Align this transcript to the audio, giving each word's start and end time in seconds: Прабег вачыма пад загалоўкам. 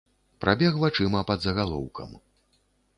Прабег 0.45 0.73
вачыма 0.85 1.23
пад 1.29 1.39
загалоўкам. 1.47 2.21